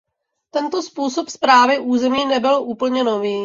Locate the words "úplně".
2.63-3.03